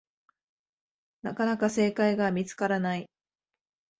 [1.21, 3.07] なかなか正解が見つからない